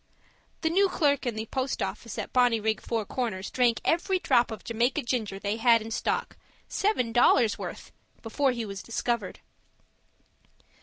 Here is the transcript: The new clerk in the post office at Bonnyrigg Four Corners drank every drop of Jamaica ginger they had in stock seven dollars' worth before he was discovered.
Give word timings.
The 0.61 0.71
new 0.71 0.89
clerk 0.89 1.27
in 1.27 1.35
the 1.35 1.45
post 1.45 1.79
office 1.79 2.17
at 2.17 2.33
Bonnyrigg 2.33 2.81
Four 2.81 3.05
Corners 3.05 3.51
drank 3.51 3.79
every 3.85 4.17
drop 4.17 4.49
of 4.49 4.63
Jamaica 4.63 5.03
ginger 5.03 5.37
they 5.37 5.57
had 5.57 5.79
in 5.79 5.91
stock 5.91 6.37
seven 6.67 7.11
dollars' 7.11 7.59
worth 7.59 7.91
before 8.23 8.51
he 8.51 8.65
was 8.65 8.81
discovered. 8.81 9.41